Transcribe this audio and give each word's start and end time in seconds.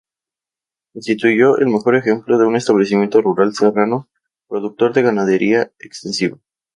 Constituyó 0.93 1.57
el 1.59 1.67
mejor 1.67 1.95
ejemplo 1.95 2.39
de 2.39 2.47
un 2.47 2.55
establecimiento 2.55 3.21
rural 3.21 3.53
serrano, 3.53 4.09
productor 4.47 4.93
de 4.93 5.03
ganadería 5.03 5.71
extensiva. 5.77 6.39